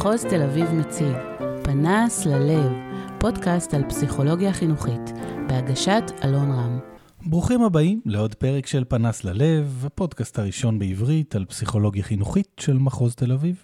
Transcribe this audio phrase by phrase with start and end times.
[0.00, 1.16] מחוז תל אביב מציג
[1.62, 2.72] פנס ללב,
[3.18, 5.00] פודקאסט על פסיכולוגיה חינוכית,
[5.48, 6.78] בהגשת אלון רם.
[7.26, 13.14] ברוכים הבאים לעוד פרק של פנס ללב, הפודקאסט הראשון בעברית על פסיכולוגיה חינוכית של מחוז
[13.14, 13.56] תל אביב.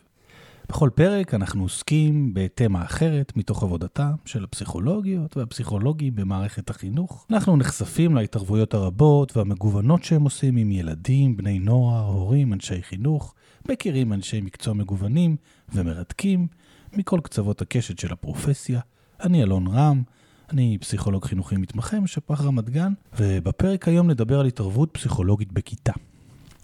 [0.69, 7.27] בכל פרק אנחנו עוסקים בתמה אחרת מתוך עבודתם של הפסיכולוגיות והפסיכולוגים במערכת החינוך.
[7.30, 13.34] אנחנו נחשפים להתערבויות הרבות והמגוונות שהם עושים עם ילדים, בני נוער, הורים, אנשי חינוך,
[13.69, 15.37] מכירים אנשי מקצוע מגוונים
[15.75, 16.47] ומרתקים
[16.93, 18.80] מכל קצוות הקשת של הפרופסיה.
[19.20, 20.02] אני אלון רם,
[20.51, 25.92] אני פסיכולוג חינוכי מתמחה משפח רמת גן, ובפרק היום נדבר על התערבות פסיכולוגית בכיתה.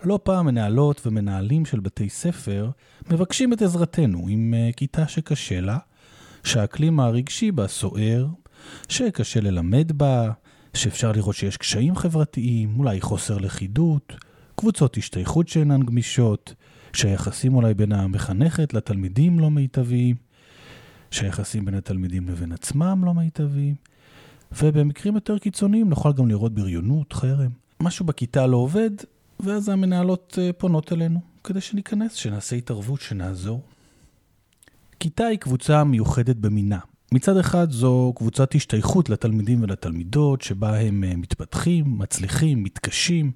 [0.04, 2.70] לא פעם מנהלות ומנהלים של בתי ספר
[3.10, 5.78] מבקשים את עזרתנו עם uh, כיתה שקשה לה,
[6.44, 8.26] שהאקלים הרגשי בה סוער,
[8.88, 10.30] שקשה ללמד בה,
[10.74, 14.12] שאפשר לראות שיש קשיים חברתיים, אולי חוסר לכידות,
[14.56, 16.54] קבוצות השתייכות שאינן גמישות,
[16.96, 20.16] שהיחסים אולי בין המחנכת לתלמידים לא מיטביים,
[21.10, 23.74] שהיחסים בין התלמידים לבין עצמם לא מיטביים,
[24.62, 27.50] ובמקרים יותר קיצוניים נוכל גם לראות בריונות, חרם.
[27.80, 28.90] משהו בכיתה לא עובד,
[29.40, 33.62] ואז המנהלות אה, פונות אלינו כדי שניכנס, שנעשה התערבות, שנעזור.
[35.00, 36.78] כיתה היא קבוצה מיוחדת במינה.
[37.12, 43.32] מצד אחד זו קבוצת השתייכות לתלמידים ולתלמידות, שבה הם אה, מתפתחים, מצליחים, מתקשים.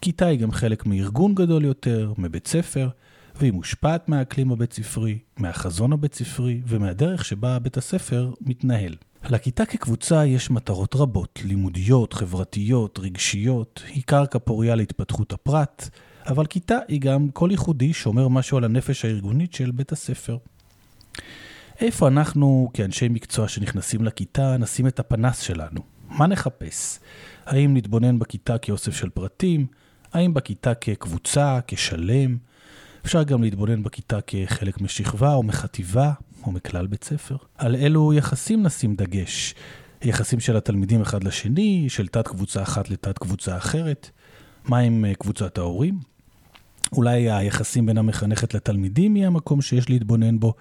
[0.00, 2.88] כיתה היא גם חלק מארגון גדול יותר, מבית ספר,
[3.36, 8.94] והיא מושפעת מהאקלים הבית ספרי, מהחזון הבית ספרי ומהדרך שבה בית הספר מתנהל.
[9.30, 15.88] לכיתה כקבוצה יש מטרות רבות, לימודיות, חברתיות, רגשיות, היא קרקע פוריה להתפתחות הפרט,
[16.26, 20.36] אבל כיתה היא גם קול ייחודי שאומר משהו על הנפש הארגונית של בית הספר.
[21.80, 25.80] איפה אנחנו, כאנשי מקצוע שנכנסים לכיתה, נשים את הפנס שלנו?
[26.08, 26.98] מה נחפש?
[27.46, 29.66] האם נתבונן בכיתה כאוסף של פרטים?
[30.12, 32.36] האם בכיתה כקבוצה, כשלם?
[33.04, 36.12] אפשר גם להתבונן בכיתה כחלק משכבה או מחטיבה
[36.46, 37.36] או מכלל בית ספר.
[37.58, 39.54] על אילו יחסים נשים דגש.
[40.02, 44.10] יחסים של התלמידים אחד לשני, של תת קבוצה אחת לתת קבוצה אחרת.
[44.64, 45.98] מה עם אה, קבוצת ההורים?
[46.92, 50.54] אולי היחסים בין המחנכת לתלמידים יהיה המקום שיש להתבונן בו,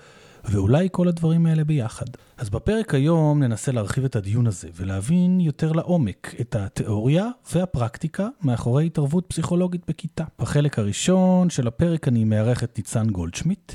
[0.49, 2.05] ואולי כל הדברים האלה ביחד.
[2.37, 8.85] אז בפרק היום ננסה להרחיב את הדיון הזה ולהבין יותר לעומק את התיאוריה והפרקטיקה מאחורי
[8.85, 10.23] התערבות פסיכולוגית בכיתה.
[10.39, 13.73] בחלק הראשון של הפרק אני מארח את ניצן גולדשמיט,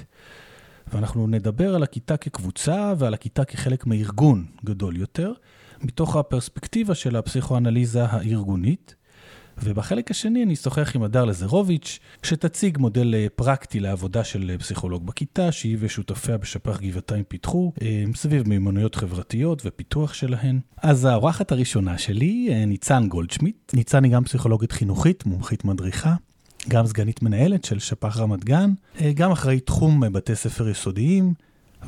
[0.92, 5.32] ואנחנו נדבר על הכיתה כקבוצה ועל הכיתה כחלק מארגון גדול יותר,
[5.80, 8.94] מתוך הפרספקטיבה של הפסיכואנליזה הארגונית.
[9.62, 15.06] ובחלק השני אני אשוחח עם הדר לזרוביץ', שתציג מודל אה, פרקטי לעבודה של אה, פסיכולוג
[15.06, 20.60] בכיתה, שהיא ושותפיה בשפ"ח גבעתיים פיתחו, אה, סביב מיומנויות חברתיות ופיתוח שלהן.
[20.82, 23.72] אז האורחת הראשונה שלי, ניצן גולדשמיט.
[23.74, 26.14] ניצן היא גם פסיכולוגית חינוכית, מומחית מדריכה.
[26.68, 28.70] גם סגנית מנהלת של שפ"ח רמת גן,
[29.14, 31.34] גם אחראית תחום בתי ספר יסודיים,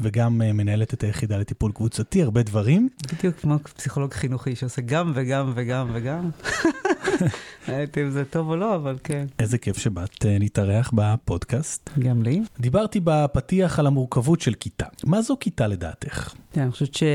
[0.01, 2.89] וגם מנהלת את היחידה לטיפול קבוצתי, הרבה דברים.
[3.13, 6.31] בדיוק כמו פסיכולוג חינוכי שעושה גם וגם וגם וגם.
[7.69, 9.26] הייתי אם זה טוב או לא, אבל כן.
[9.38, 11.91] איזה כיף שבאת אה, להתארח בפודקאסט.
[11.98, 12.42] גם לי.
[12.60, 14.87] דיברתי בפתיח על המורכבות של כיתה.
[15.04, 16.34] מה זו כיתה לדעתך?
[16.56, 17.06] אני חושבת שאם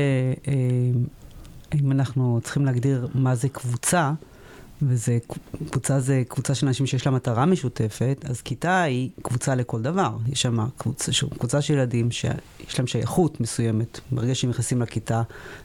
[1.74, 4.12] אה, אנחנו צריכים להגדיר מה זה קבוצה,
[4.82, 5.18] וזה,
[5.70, 10.16] קבוצה זה קבוצה של אנשים שיש לה מטרה משותפת, אז כיתה היא קבוצה לכל דבר.
[10.32, 14.00] יש שם קבוצה, קבוצה של ילדים שיש להם שייכות מסוימת.
[14.12, 15.22] ברגע שהם נכנסים לכיתה,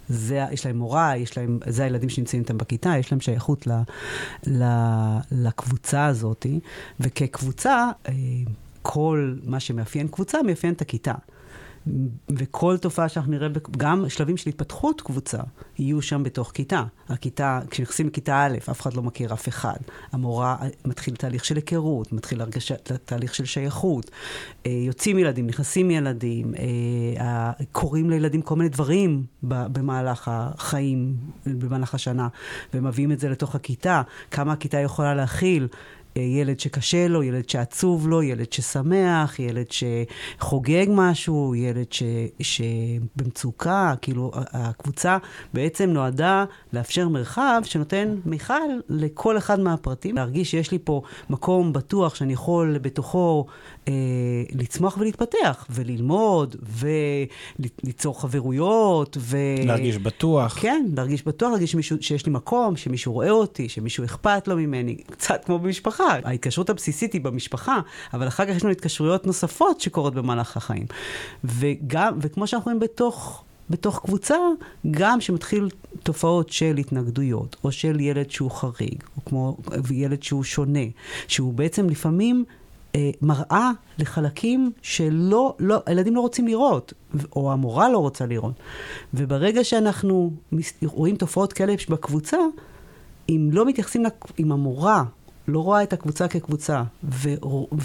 [0.10, 3.72] זה, יש להם מורה, יש להם, זה הילדים שנמצאים איתם בכיתה, יש להם שייכות ל,
[4.48, 4.64] ל,
[5.32, 6.46] לקבוצה הזאת.
[7.00, 8.14] וכקבוצה, אה,
[8.82, 11.14] כל מה שמאפיין קבוצה, מאפיין את הכיתה.
[12.30, 13.48] וכל תופעה שאנחנו נראה,
[13.78, 15.38] גם שלבים של התפתחות קבוצה,
[15.80, 16.84] יהיו שם בתוך כיתה.
[17.10, 19.78] הכיתה, כשנכנסים לכיתה א', אף אחד לא מכיר אף אחד.
[20.12, 22.72] המורה מתחיל תהליך של היכרות, מתחיל הרגש,
[23.06, 24.12] תהליך של שייכות.
[24.66, 26.54] אה, יוצאים ילדים, נכנסים ילדים,
[27.20, 31.16] אה, קורים לילדים כל מיני דברים במהלך החיים,
[31.46, 32.28] במהלך השנה,
[32.74, 34.02] ומביאים את זה לתוך הכיתה.
[34.32, 35.68] כמה הכיתה יכולה להכיל.
[36.20, 42.04] ילד שקשה לו, ילד שעצוב לו, ילד ששמח, ילד שחוגג משהו, ילד ש,
[42.42, 45.18] שבמצוקה, כאילו הקבוצה
[45.54, 48.54] בעצם נועדה לאפשר מרחב שנותן מיכל
[48.90, 53.46] לכל אחד מהפרטים, להרגיש שיש לי פה מקום בטוח שאני יכול בתוכו
[53.88, 53.94] אה,
[54.52, 56.56] לצמוח ולהתפתח, וללמוד,
[57.84, 59.38] וליצור חברויות, ו...
[59.66, 60.58] להרגיש בטוח.
[60.62, 64.96] כן, להרגיש בטוח, להרגיש שמישהו, שיש לי מקום, שמישהו רואה אותי, שמישהו אכפת לו ממני,
[64.96, 66.18] קצת כמו במשפחה.
[66.24, 67.80] ההתקשרות הבסיסית היא במשפחה,
[68.14, 70.86] אבל אחר כך יש לנו התקשרויות נוספות שקורות במהלך החיים.
[71.44, 73.42] וגם, וכמו שאנחנו רואים בתוך...
[73.70, 74.36] בתוך קבוצה,
[74.92, 75.70] גם שמתחיל
[76.04, 79.58] תופעות של התנגדויות, או של ילד שהוא חריג, או כמו
[79.92, 80.86] ילד שהוא שונה,
[81.28, 82.46] שהוא בעצם לפעמים
[83.22, 86.94] מראה לחלקים שלא, לא, הילדים לא רוצים לראות,
[87.36, 88.54] או המורה לא רוצה לראות.
[89.14, 90.32] וברגע שאנחנו
[90.86, 92.38] רואים תופעות כאלה בקבוצה,
[93.30, 94.04] אם לא מתייחסים,
[94.40, 95.04] אם המורה
[95.48, 96.84] לא רואה את הקבוצה כקבוצה,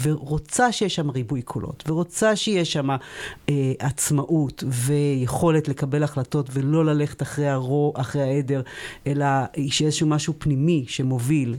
[0.01, 7.21] ורוצה שיש שם ריבוי קולות, ורוצה שיש שם אה, עצמאות ויכולת לקבל החלטות ולא ללכת
[7.21, 8.61] אחרי, הרו, אחרי העדר,
[9.07, 9.25] אלא
[9.57, 11.55] שיש איזשהו משהו פנימי שמוביל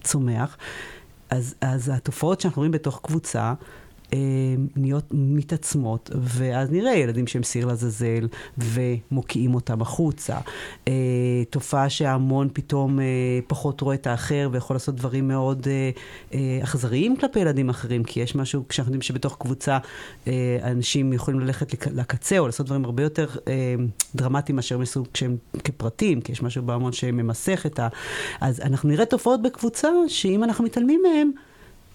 [0.00, 0.56] וצומח,
[1.32, 3.54] אז, אז התופעות שאנחנו רואים בתוך קבוצה,
[4.76, 8.28] נהיות מתעצמות, ואז נראה ילדים שהם סיר לעזאזל
[8.58, 10.38] ומוקיעים אותם החוצה.
[10.88, 10.92] אה,
[11.50, 13.04] תופעה שההמון פתאום אה,
[13.46, 15.66] פחות רואה את האחר ויכול לעשות דברים מאוד
[16.62, 19.78] אכזריים כלפי ילדים אחרים, כי יש משהו, כשאנחנו יודעים שבתוך קבוצה
[20.62, 23.26] אנשים יכולים ללכת לקצה או לעשות דברים הרבה יותר
[24.14, 27.88] דרמטיים מאשר מסוג כשהם כפרטים, כי יש משהו בהמון שממסך את ה...
[28.40, 31.30] אז אנחנו נראה תופעות בקבוצה שאם אנחנו מתעלמים מהם,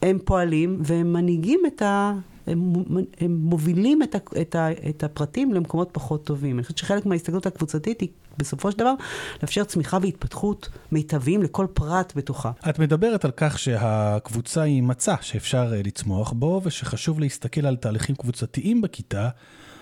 [0.01, 2.13] הם פועלים והם מנהיגים את ה...
[2.47, 2.73] הם,
[3.19, 6.55] הם מובילים את, ה, את, ה, את הפרטים למקומות פחות טובים.
[6.55, 8.93] אני חושבת שחלק מההסתכלות הקבוצתית היא בסופו של דבר
[9.41, 12.51] לאפשר צמיחה והתפתחות מיטביים לכל פרט בתוכה.
[12.69, 18.15] את מדברת על כך שהקבוצה היא מצע שאפשר אה, לצמוח בו, ושחשוב להסתכל על תהליכים
[18.15, 19.29] קבוצתיים בכיתה,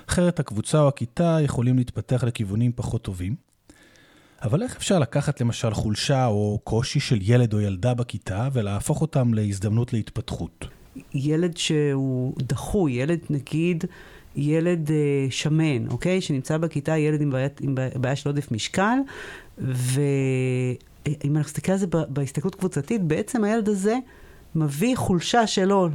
[0.10, 3.36] אחרת הקבוצה או הכיתה יכולים להתפתח לכיוונים פחות טובים.
[4.46, 9.34] אבל איך אפשר לקחת למשל חולשה או קושי של ילד או ילדה בכיתה ולהפוך אותם
[9.34, 10.68] להזדמנות להתפתחות?
[11.14, 13.84] ילד שהוא דחוי, ילד נגיד,
[14.36, 16.22] ילד אה, שמן, אוקיי?
[16.22, 18.98] שנמצא בכיתה, ילד עם בעיה, עם בעיה של עודף משקל,
[19.58, 20.76] ואם
[21.26, 23.96] אנחנו נסתכל על זה בהסתכלות קבוצתית, בעצם הילד הזה
[24.56, 25.90] מביא חולשה שלו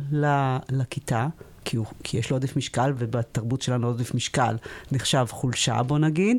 [0.71, 1.29] לכיתה.
[1.65, 4.57] כי, הוא, כי יש לו עודף משקל, ובתרבות שלנו עודף משקל
[4.93, 6.37] נחשב חולשה, בוא נגיד,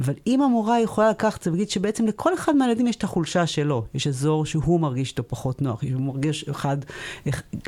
[0.00, 3.84] אבל אם המורה יכולה לקחת זה ולהגיד שבעצם לכל אחד מהילדים יש את החולשה שלו,
[3.94, 6.76] יש אזור שהוא מרגיש איתו פחות נוח, הוא מרגיש אחד,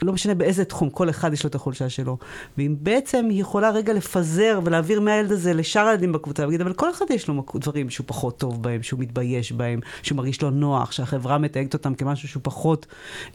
[0.03, 2.17] לא משנה באיזה תחום, כל אחד יש לו את החולשה שלו.
[2.59, 6.91] ואם בעצם היא יכולה רגע לפזר ולהעביר מהילד הזה לשאר הילדים בקבוצה, ולהגיד, אבל כל
[6.91, 10.93] אחד יש לו דברים שהוא פחות טוב בהם, שהוא מתבייש בהם, שהוא מרגיש לו נוח,
[10.93, 12.87] שהחברה מתייגת אותם כמשהו שהוא פחות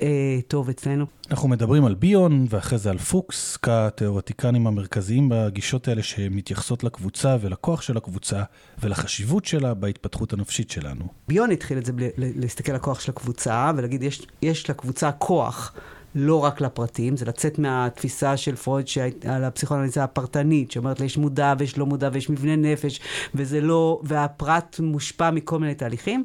[0.01, 1.06] אה, טוב אצלנו.
[1.31, 7.81] אנחנו מדברים על ביון ואחרי זה על פוקס, כתיאורטיקנים המרכזיים בגישות האלה שמתייחסות לקבוצה ולכוח
[7.81, 8.44] של הקבוצה.
[8.86, 11.08] ולחשיבות שלה בהתפתחות הנפשית שלנו.
[11.28, 15.74] ביון התחיל את זה להסתכל על הכוח של הקבוצה ולהגיד, יש, יש לקבוצה כוח.
[16.18, 18.88] לא רק לפרטים, זה לצאת מהתפיסה של פרויד
[19.30, 23.00] על הפסיכואנליזה הפרטנית, שאומרת יש מודע ויש לא מודע ויש מבנה נפש,
[23.36, 26.24] וזה לא, והפרט מושפע מכל מיני תהליכים.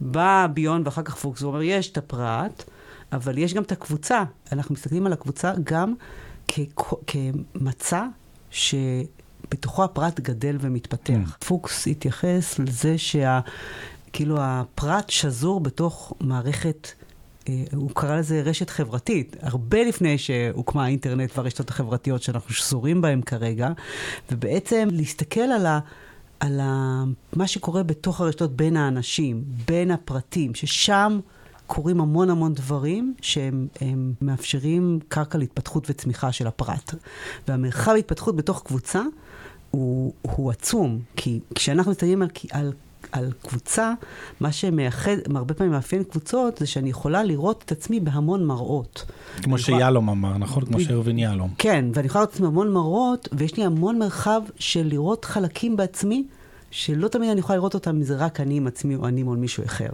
[0.00, 2.64] בא ביון ואחר כך פוקס, הוא אומר, יש את הפרט,
[3.12, 4.24] אבל יש גם את הקבוצה.
[4.52, 5.94] אנחנו מסתכלים על הקבוצה גם
[7.06, 8.06] כמצע
[8.50, 8.74] ש...
[9.50, 11.12] בתוכו הפרט גדל ומתפתח.
[11.12, 11.44] Mm.
[11.46, 13.40] פוקס התייחס לזה שה...
[14.12, 16.88] כאילו הפרט שזור בתוך מערכת,
[17.48, 23.20] אה, הוא קרא לזה רשת חברתית, הרבה לפני שהוקמה האינטרנט והרשתות החברתיות שאנחנו שזורים בהן
[23.22, 23.68] כרגע,
[24.32, 25.78] ובעצם להסתכל על ה...
[26.40, 27.04] על ה,
[27.36, 31.18] מה שקורה בתוך הרשתות בין האנשים, בין הפרטים, ששם
[31.66, 33.68] קורים המון המון דברים שהם
[34.22, 36.94] מאפשרים קרקע להתפתחות וצמיחה של הפרט.
[37.48, 39.02] והמרחב התפתחות בתוך קבוצה
[39.76, 42.72] הוא, הוא עצום, כי כשאנחנו מסתכלים על, על,
[43.12, 43.92] על קבוצה,
[44.40, 49.04] מה שמאחד, הרבה פעמים מאפיין קבוצות, זה שאני יכולה לראות את עצמי בהמון מראות.
[49.42, 50.64] כמו שיהלום אמר, נכון?
[50.64, 51.54] כמו שארווין יהלום.
[51.58, 55.76] כן, ואני יכולה לראות את עצמי בהמון מראות, ויש לי המון מרחב של לראות חלקים
[55.76, 56.24] בעצמי.
[56.70, 59.64] שלא תמיד אני יכולה לראות אותם זה רק אני עם עצמי או אני מול מישהו
[59.64, 59.88] אחר.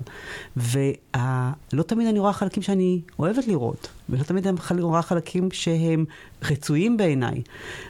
[0.57, 6.05] ולא תמיד אני רואה חלקים שאני אוהבת לראות, ולא תמיד אני רואה חלקים שהם
[6.43, 7.43] רצויים בעיניי.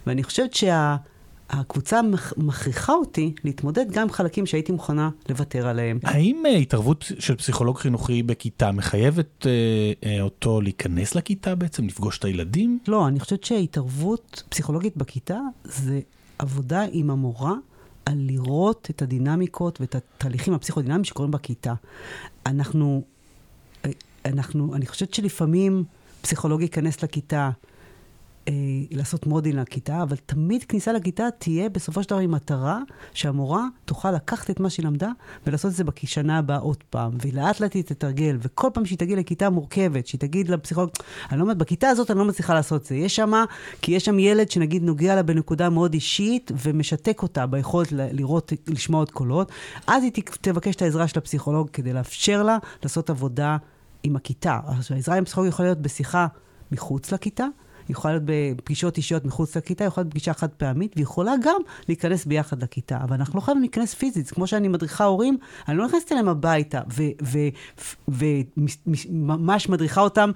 [0.06, 0.96] ואני חושבת שה...
[1.52, 2.00] הקבוצה
[2.36, 5.98] מכריחה אותי להתמודד גם עם חלקים שהייתי מוכנה לוותר עליהם.
[6.04, 12.18] האם uh, התערבות של פסיכולוג חינוכי בכיתה מחייבת uh, uh, אותו להיכנס לכיתה בעצם, לפגוש
[12.18, 12.78] את הילדים?
[12.88, 16.00] לא, אני חושבת שהתערבות פסיכולוגית בכיתה זה
[16.38, 17.54] עבודה עם המורה
[18.06, 21.74] על לראות את הדינמיקות ואת התהליכים הפסיכודינמיים שקורים בכיתה.
[22.46, 23.02] אנחנו,
[24.24, 25.84] אנחנו, אני חושבת שלפעמים
[26.22, 27.50] פסיכולוג ייכנס לכיתה,
[28.48, 28.54] אה,
[28.90, 32.80] לעשות מודין לכיתה, אבל תמיד כניסה לכיתה תהיה בסופו של דבר עם מטרה
[33.14, 35.10] שהמורה תוכל לקחת את מה שהיא למדה
[35.46, 39.16] ולעשות את זה בשנה הבאה עוד פעם, והיא לאט לאט תתרגל, וכל פעם שהיא תגיע
[39.16, 40.90] לכיתה מורכבת, שהיא תגיד לפסיכולוג,
[41.30, 42.94] אני לא אומרת, בכיתה הזאת אני לא מצליחה לעשות את זה.
[42.94, 43.44] יש שמה,
[43.82, 49.00] כי יש שם ילד שנגיד נוגע לה בנקודה מאוד אישית ומשתק אותה ביכולת לראות, לשמוע
[49.00, 49.52] עוד קולות,
[49.86, 53.56] אז היא תבקש את העזרה של הפסיכולוג כדי לאפשר לה לעשות עבודה
[54.02, 54.60] עם הכיתה.
[54.90, 56.26] העזרה עם הפסיכולוג יכולה להיות בשיחה
[56.72, 57.46] מחוץ לכיתה.
[57.92, 62.62] יכולה להיות בפגישות אישיות מחוץ לכיתה, יכולה להיות פגישה חד פעמית, ויכולה גם להיכנס ביחד
[62.62, 62.98] לכיתה.
[63.02, 64.30] אבל אנחנו לא חייבים להיכנס פיזית.
[64.30, 66.80] כמו שאני מדריכה הורים, אני לא נכנסת אליהם הביתה,
[68.08, 70.30] וממש מדריכה אותם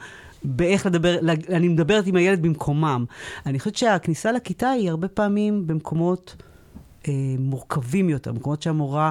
[0.44, 3.04] באיך לדבר, אני מדברת עם הילד במקומם.
[3.46, 6.36] אני חושבת שהכניסה לכיתה היא הרבה פעמים במקומות
[7.08, 9.10] אה, מורכבים יותר, במקומות שהמורה...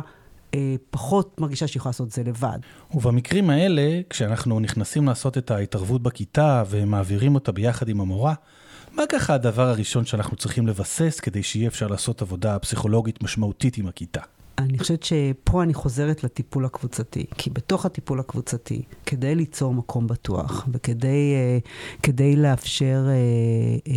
[0.55, 2.57] אה, פחות מרגישה שהיא יכולה לעשות את זה לבד.
[2.93, 8.33] ובמקרים האלה, כשאנחנו נכנסים לעשות את ההתערבות בכיתה ומעבירים אותה ביחד עם המורה,
[8.93, 13.87] מה ככה הדבר הראשון שאנחנו צריכים לבסס כדי שיהיה אפשר לעשות עבודה פסיכולוגית משמעותית עם
[13.87, 14.21] הכיתה?
[14.57, 20.67] אני חושבת שפה אני חוזרת לטיפול הקבוצתי, כי בתוך הטיפול הקבוצתי, כדי ליצור מקום בטוח
[20.73, 21.35] וכדי
[22.03, 23.91] uh, לאפשר uh, uh,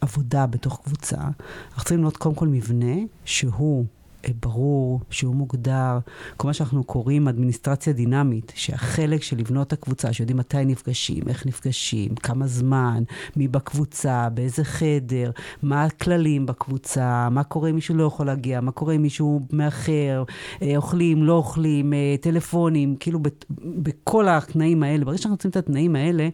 [0.00, 2.94] עבודה בתוך קבוצה, אנחנו צריכים לראות קודם כל מבנה
[3.24, 3.95] שהוא אה,
[4.40, 5.98] ברור, שהוא מוגדר,
[6.36, 12.14] כל מה שאנחנו קוראים אדמיניסטרציה דינמית, שהחלק של לבנות הקבוצה, שיודעים מתי נפגשים, איך נפגשים,
[12.14, 13.02] כמה זמן,
[13.36, 15.30] מי בקבוצה, באיזה חדר,
[15.62, 20.24] מה הכללים בקבוצה, מה קורה אם מישהו לא יכול להגיע, מה קורה אם מישהו מאחר,
[20.62, 23.20] אה, אוכלים, לא אוכלים, אה, טלפונים, כאילו
[23.60, 25.04] בכל התנאים האלה.
[25.04, 26.28] ברגע שאנחנו רוצים את התנאים האלה,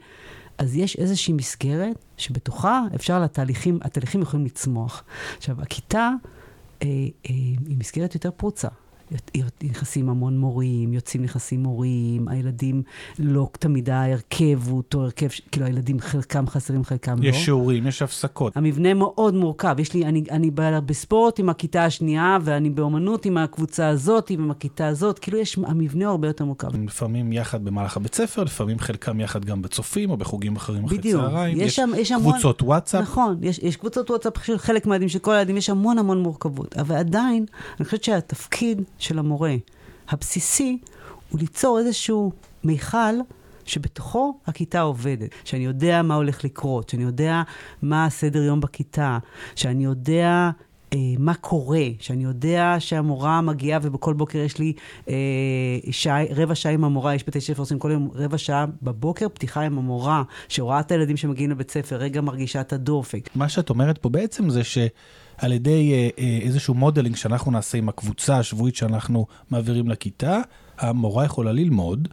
[0.58, 5.04] אז יש איזושהי מסגרת שבתוכה אפשר לתהליכים, התהליכים יכולים לצמוח.
[5.36, 6.10] עכשיו, הכיתה...
[6.82, 7.34] אה, אה,
[7.66, 8.68] היא מסגרת יותר פרוצה.
[9.62, 12.82] נכנסים המון מורים, יוצאים נכנסים מורים, הילדים
[13.18, 17.28] לא תמיד ההרכב הוא אותו הרכב, כאילו הילדים חלקם חסרים, חלקם יש לא.
[17.30, 18.56] יש שיעורים, יש הפסקות.
[18.56, 19.76] המבנה מאוד מורכב.
[19.78, 20.50] יש לי, אני, אני
[20.86, 26.06] בספורט עם הכיתה השנייה, ואני באומנות עם הקבוצה הזאת, עם הכיתה הזאת, כאילו יש, המבנה
[26.06, 26.76] הרבה יותר מורכב.
[26.76, 30.98] לפעמים יחד במהלך הבית ספר, לפעמים חלקם יחד גם בצופים או בחוגים אחרים אחרי.
[30.98, 31.60] צהריים.
[31.60, 33.02] יש, שם, יש קבוצות המון, וואטסאפ.
[33.02, 36.76] נכון, יש, יש קבוצות וואטסאפ של חלק מהילדים, של כל הילדים, יש המון המון מורכבות.
[36.76, 37.44] אבל עדיין,
[37.78, 39.54] אני חושבת שהתפקיד של המורה,
[40.08, 40.78] הבסיסי
[41.30, 42.32] הוא ליצור איזשהו
[42.64, 43.14] מיכל
[43.64, 47.42] שבתוכו הכיתה עובדת, שאני יודע מה הולך לקרות, שאני יודע
[47.82, 49.18] מה הסדר יום בכיתה,
[49.56, 50.50] שאני יודע
[50.92, 54.72] אה, מה קורה, שאני יודע שהמורה מגיעה ובכל בוקר יש לי
[55.08, 55.14] אה,
[55.90, 59.60] שעה, רבע שעה עם המורה, יש בתי ספר עושים כל יום רבע שעה בבוקר, פתיחה
[59.60, 63.28] עם המורה, שרואה את הילדים שמגיעים לבית ספר, רגע מרגישה את הדופק.
[63.34, 64.78] מה שאת אומרת פה בעצם זה ש...
[65.38, 70.40] על ידי אה, אה, איזשהו modeling שאנחנו נעשה עם הקבוצה השבועית שאנחנו מעבירים לכיתה,
[70.78, 72.08] המורה יכולה ללמוד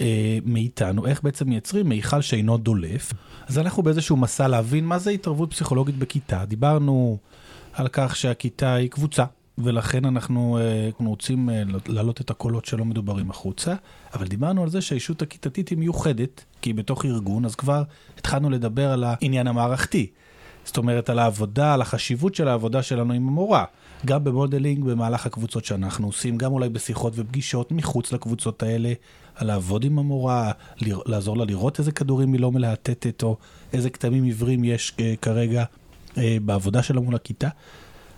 [0.00, 3.12] אה, מאיתנו איך בעצם מייצרים מיכל שאינו דולף.
[3.48, 6.44] אז אנחנו באיזשהו מסע להבין מה זה התערבות פסיכולוגית בכיתה.
[6.44, 7.18] דיברנו
[7.72, 9.24] על כך שהכיתה היא קבוצה.
[9.60, 11.48] ולכן אנחנו, אנחנו רוצים
[11.86, 13.74] להעלות את הקולות שלא מדוברים החוצה,
[14.14, 17.82] אבל דיברנו על זה שהאישות הכיתתית היא מיוחדת, כי היא בתוך ארגון, אז כבר
[18.18, 20.10] התחלנו לדבר על העניין המערכתי.
[20.68, 23.64] זאת אומרת, על העבודה, על החשיבות של העבודה שלנו עם המורה.
[24.06, 28.92] גם במודלינג, במהלך הקבוצות שאנחנו עושים, גם אולי בשיחות ופגישות מחוץ לקבוצות האלה,
[29.34, 33.36] על לעבוד עם המורה, לעזור לה לראות איזה כדורים היא לא מלהטטת, או
[33.72, 35.64] איזה כתמים עיוורים יש אה, כרגע
[36.18, 37.48] אה, בעבודה שלה מול הכיתה.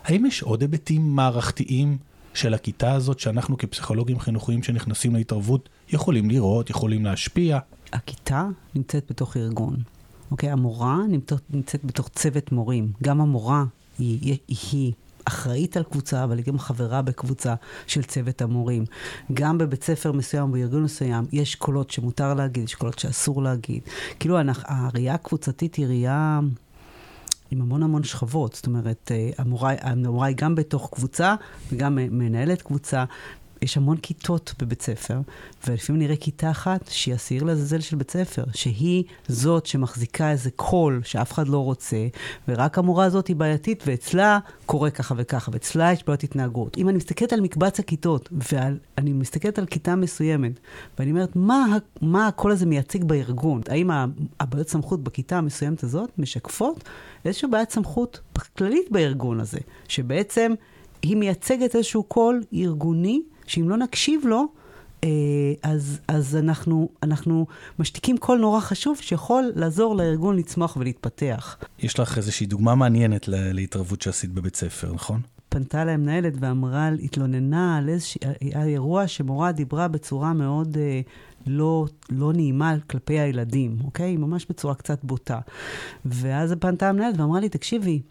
[0.03, 1.97] האם יש עוד היבטים מערכתיים
[2.33, 7.59] של הכיתה הזאת, שאנחנו כפסיכולוגים חינוכיים שנכנסים להתערבות, יכולים לראות, יכולים להשפיע?
[7.93, 9.75] הכיתה נמצאת בתוך ארגון.
[10.31, 10.51] אוקיי?
[10.51, 12.91] המורה נמצאת, נמצאת בתוך צוות מורים.
[13.03, 13.63] גם המורה
[13.99, 14.93] היא, היא, היא
[15.25, 17.55] אחראית על קבוצה, אבל היא גם חברה בקבוצה
[17.87, 18.85] של צוות המורים.
[19.33, 23.81] גם בבית ספר מסוים, בארגון מסוים, יש קולות שמותר להגיד, יש קולות שאסור להגיד.
[24.19, 26.39] כאילו, הראייה הקבוצתית היא ראייה...
[27.51, 31.35] עם המון המון שכבות, זאת אומרת, אה, המורה, המורה היא גם בתוך קבוצה
[31.71, 33.05] וגם מנהלת קבוצה,
[33.61, 35.19] יש המון כיתות בבית ספר,
[35.67, 41.01] ולפעמים נראה כיתה אחת שהיא השעיר לעזאזל של בית ספר, שהיא זאת שמחזיקה איזה קול
[41.03, 42.07] שאף אחד לא רוצה,
[42.47, 46.77] ורק המורה הזאת היא בעייתית, ואצלה קורה ככה וככה, ואצלה יש בעיות התנהגות.
[46.77, 50.59] אם אני מסתכלת על מקבץ הכיתות, ואני מסתכלת על כיתה מסוימת,
[50.99, 53.61] ואני אומרת, מה, מה הקול הזה מייצג בארגון?
[53.67, 53.89] האם
[54.39, 56.83] הבעיות סמכות בכיתה המסוימת הזאת משקפות
[57.25, 58.19] איזושהי בעיית סמכות
[58.57, 60.53] כללית בארגון הזה, שבעצם...
[61.01, 64.47] היא מייצגת איזשהו קול ארגוני שאם לא נקשיב לו,
[65.03, 65.09] אה,
[65.63, 67.45] אז, אז אנחנו, אנחנו
[67.79, 71.57] משתיקים קול נורא חשוב שיכול לעזור לארגון לצמוח ולהתפתח.
[71.79, 75.21] יש לך איזושהי דוגמה מעניינת להתערבות שעשית בבית ספר, נכון?
[75.49, 81.01] פנתה אליי מנהלת ואמרה, התלוננה על איזשהו אירוע שמורה דיברה בצורה מאוד אה,
[81.47, 84.17] לא, לא נעימה כלפי הילדים, אוקיי?
[84.17, 85.39] ממש בצורה קצת בוטה.
[86.05, 88.01] ואז פנתה המנהלת ואמרה לי, תקשיבי,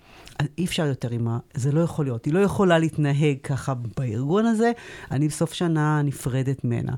[0.59, 1.39] אי אפשר יותר עם ה...
[1.55, 2.25] זה לא יכול להיות.
[2.25, 4.73] היא לא יכולה להתנהג ככה בארגון הזה,
[5.11, 6.93] אני בסוף שנה נפרדת ממנה.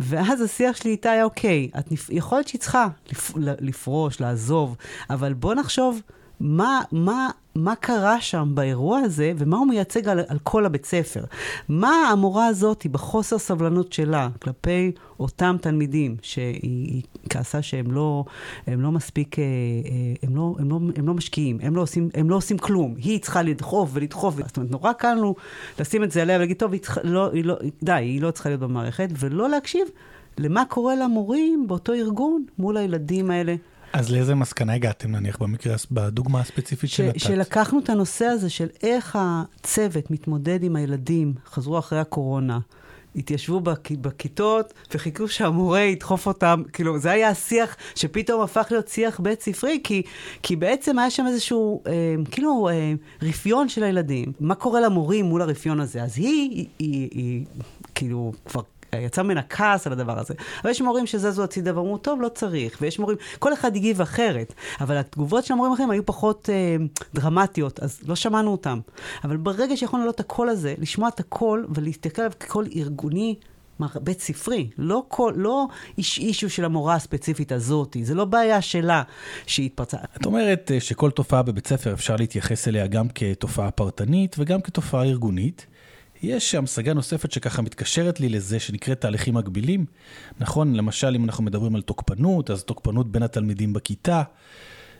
[0.00, 2.10] ואז השיח שלי איתה היה, אוקיי, את נפ...
[2.10, 3.32] יכול להיות שהיא צריכה לפ...
[3.36, 4.76] לפרוש, לעזוב,
[5.10, 6.00] אבל בוא נחשוב
[6.40, 11.24] מה, מה, מה קרה שם באירוע הזה, ומה הוא מייצג על, על כל הבית ספר.
[11.68, 18.24] מה המורה הזאת, בחוסר סבלנות שלה כלפי אותם תלמידים, שהיא כעסה שהם לא,
[18.66, 19.48] הם לא מספיק, אה, אה,
[20.22, 22.94] הם לא, הם, לא, הם לא משקיעים, הם לא, עושים, הם לא עושים כלום.
[22.96, 25.34] היא צריכה לדחוף ולדחוף, זאת אומרת, נורא קל לנו
[25.80, 28.48] לשים את זה עליה ולהגיד, טוב, היא צריכה, לא, היא לא, די, היא לא צריכה
[28.48, 29.88] להיות במערכת, ולא להקשיב
[30.38, 33.54] למה קורה למורים באותו ארגון מול הילדים האלה.
[33.92, 37.20] אז לאיזה מסקנה הגעתם נניח במקרה, בדוגמה הספציפית של התת?
[37.20, 42.58] שלקחנו את הנושא הזה של איך הצוות מתמודד עם הילדים, חזרו אחרי הקורונה,
[43.16, 49.20] התיישבו בכ, בכיתות וחיכו שהמורה ידחוף אותם, כאילו זה היה השיח שפתאום הפך להיות שיח
[49.20, 50.02] בית ספרי, כי,
[50.42, 51.92] כי בעצם היה שם איזשהו אה,
[52.30, 52.92] כאילו אה,
[53.22, 54.32] רפיון של הילדים.
[54.40, 56.02] מה קורה למורים מול הרפיון הזה?
[56.02, 57.44] אז היא, היא, היא, היא
[57.94, 58.60] כאילו כבר
[58.96, 60.34] יצא ממנה כעס על הדבר הזה.
[60.62, 62.78] אבל יש מורים שזזו הצידה ואמרו, טוב, לא צריך.
[62.80, 64.54] ויש מורים, כל אחד הגיב אחרת.
[64.80, 66.76] אבל התגובות של המורים האחרים היו פחות אה,
[67.14, 68.80] דרמטיות, אז לא שמענו אותם.
[69.24, 73.34] אבל ברגע שיכולנו לעלות את הקול הזה, לשמוע את הקול ולהסתכל עליו כקול ארגוני,
[73.94, 75.66] בית ספרי, לא, כל, לא
[75.98, 79.02] איש אישו של המורה הספציפית הזאת, זה לא בעיה שלה
[79.46, 79.96] שהיא התפרצה.
[80.16, 85.04] את אומרת אה, שכל תופעה בבית ספר אפשר להתייחס אליה גם כתופעה פרטנית וגם כתופעה
[85.04, 85.66] ארגונית.
[86.22, 89.86] יש המשגה נוספת שככה מתקשרת לי לזה, שנקראת תהליכים מקבילים.
[90.40, 94.22] נכון, למשל, אם אנחנו מדברים על תוקפנות, אז תוקפנות בין התלמידים בכיתה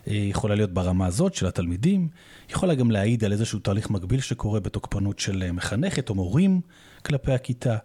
[0.07, 2.07] אה, יכולה להיות ברמה הזאת של התלמידים,
[2.49, 6.61] יכולה גם להעיד על איזשהו תהליך מקביל שקורה בתוקפנות של אה, מחנכת או מורים
[7.05, 7.77] כלפי הכיתה.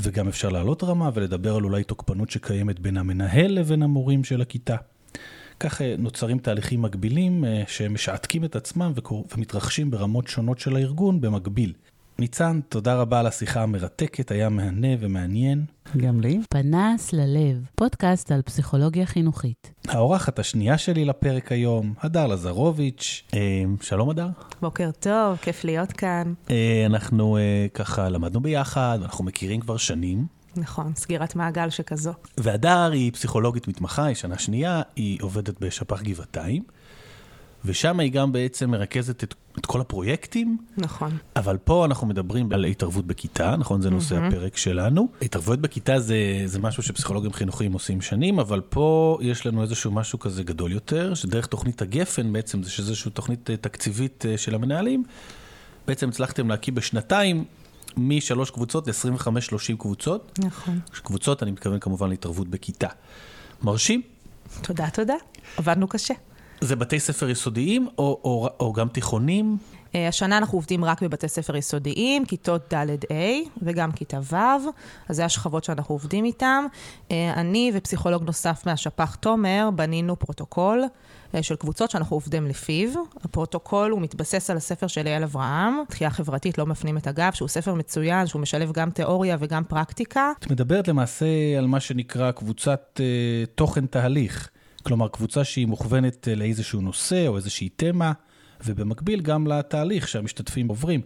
[0.00, 4.76] וגם אפשר לעלות רמה ולדבר על אולי תוקפנות שקיימת בין המנהל לבין המורים של הכיתה.
[5.60, 8.92] כך אה, נוצרים תהליכים מקבילים שמשעתקים את עצמם
[9.34, 11.72] ומתרחשים ברמות שונות של הארגון במקביל.
[12.22, 15.64] ניצן, תודה רבה על השיחה המרתקת, היה מהנה ומעניין.
[15.96, 16.40] גם לי.
[16.50, 19.72] פנס ללב, פודקאסט על פסיכולוגיה חינוכית.
[19.88, 23.22] האורחת השנייה שלי לפרק היום, הדר לזרוביץ'.
[23.34, 24.28] אה, שלום הדר.
[24.60, 26.32] בוקר טוב, כיף להיות כאן.
[26.50, 30.26] אה, אנחנו אה, ככה למדנו ביחד, אנחנו מכירים כבר שנים.
[30.56, 32.12] נכון, סגירת מעגל שכזו.
[32.38, 36.62] והדר היא פסיכולוגית מתמחה, היא שנה שנייה, היא עובדת בשפ"ח גבעתיים.
[37.64, 40.56] ושם היא גם בעצם מרכזת את, את כל הפרויקטים.
[40.76, 41.16] נכון.
[41.36, 43.82] אבל פה אנחנו מדברים על התערבות בכיתה, נכון?
[43.82, 44.28] זה נושא mm-hmm.
[44.28, 45.08] הפרק שלנו.
[45.22, 46.16] התערבות בכיתה זה,
[46.46, 51.14] זה משהו שפסיכולוגים חינוכיים עושים שנים, אבל פה יש לנו איזשהו משהו כזה גדול יותר,
[51.14, 55.04] שדרך תוכנית הגפן בעצם, זה איזושהי תוכנית אה, תקציבית אה, של המנהלים,
[55.86, 57.44] בעצם הצלחתם להקים בשנתיים
[57.96, 60.38] משלוש קבוצות ל-25-30 קבוצות.
[60.44, 60.80] נכון.
[60.92, 62.88] קבוצות, אני מתכוון כמובן להתערבות בכיתה.
[63.62, 64.02] מרשים?
[64.62, 65.14] תודה, תודה.
[65.56, 66.14] עבדנו קשה.
[66.62, 69.56] זה בתי ספר יסודיים או, או, או גם תיכונים?
[69.94, 73.14] אה, השנה אנחנו עובדים רק בבתי ספר יסודיים, כיתות ד'-ה'
[73.62, 74.36] וגם כיתה ו',
[75.08, 76.64] אז זה השכבות שאנחנו עובדים איתם.
[77.10, 80.84] אה, אני ופסיכולוג נוסף מהשפ"ח תומר בנינו פרוטוקול
[81.34, 82.88] אה, של קבוצות שאנחנו עובדים לפיו.
[83.24, 87.48] הפרוטוקול הוא מתבסס על הספר של יעל אברהם, דחייה חברתית לא מפנים את הגב, שהוא
[87.48, 90.32] ספר מצוין, שהוא משלב גם תיאוריה וגם פרקטיקה.
[90.38, 91.26] את מדברת למעשה
[91.58, 94.51] על מה שנקרא קבוצת אה, תוכן תהליך.
[94.82, 98.12] כלומר, קבוצה שהיא מוכוונת אה, לאיזשהו נושא או איזושהי תמה,
[98.64, 101.00] ובמקביל גם לתהליך שהמשתתפים עוברים.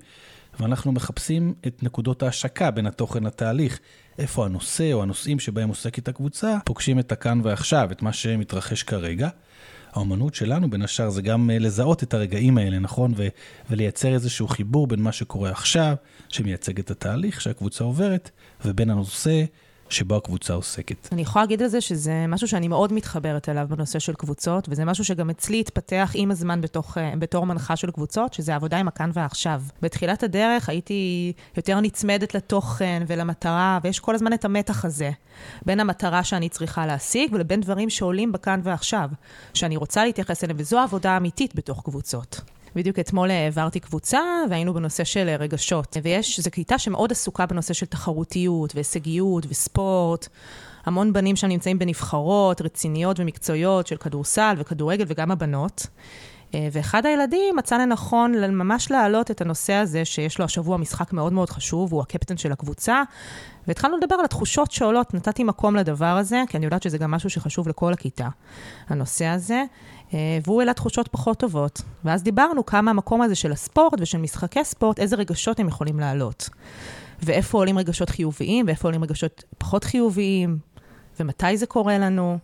[0.60, 3.78] ואנחנו מחפשים את נקודות ההשקה בין התוכן לתהליך.
[4.18, 9.28] איפה הנושא או הנושאים שבהם עוסקת הקבוצה פוגשים את הכאן ועכשיו, את מה שמתרחש כרגע.
[9.92, 13.12] האומנות שלנו, בין השאר, זה גם אה, לזהות את הרגעים האלה, נכון?
[13.16, 13.28] ו-
[13.70, 15.94] ולייצר איזשהו חיבור בין מה שקורה עכשיו,
[16.28, 18.30] שמייצג את התהליך שהקבוצה עוברת,
[18.64, 19.44] ובין הנושא
[19.90, 21.08] שבו הקבוצה עוסקת.
[21.12, 24.84] אני יכולה להגיד על זה שזה משהו שאני מאוד מתחברת אליו בנושא של קבוצות, וזה
[24.84, 28.88] משהו שגם אצלי התפתח עם הזמן בתוך, אה, בתור מנחה של קבוצות, שזה עבודה עם
[28.88, 29.62] הכאן ועכשיו.
[29.82, 35.10] בתחילת הדרך הייתי יותר נצמדת לתוכן ולמטרה, ויש כל הזמן את המתח הזה,
[35.66, 39.10] בין המטרה שאני צריכה להשיג ולבין דברים שעולים בכאן ועכשיו,
[39.54, 42.40] שאני רוצה להתייחס אליהם, וזו עבודה אמיתית בתוך קבוצות.
[42.76, 45.96] בדיוק אתמול העברתי קבוצה, והיינו בנושא של רגשות.
[46.02, 50.28] ויש, זו כיתה שמאוד עסוקה בנושא של תחרותיות, והישגיות, וספורט.
[50.86, 55.86] המון בנים שם נמצאים בנבחרות רציניות ומקצועיות של כדורסל וכדורגל, וגם הבנות.
[56.56, 61.32] אה, ואחד הילדים מצא לנכון ממש להעלות את הנושא הזה, שיש לו השבוע משחק מאוד
[61.32, 63.02] מאוד חשוב, הוא הקפטן של הקבוצה,
[63.66, 67.30] והתחלנו לדבר על התחושות שעולות, נתתי מקום לדבר הזה, כי אני יודעת שזה גם משהו
[67.30, 68.28] שחשוב לכל הכיתה,
[68.88, 69.64] הנושא הזה.
[70.14, 71.82] אה, והוא העלה תחושות פחות טובות.
[72.04, 76.48] ואז דיברנו כמה המקום הזה של הספורט ושל משחקי ספורט, איזה רגשות הם יכולים לעלות.
[77.22, 80.58] ואיפה עולים רגשות חיוביים, ואיפה עולים רגשות פחות חיוביים,
[81.20, 82.38] ומתי זה קורה לנו.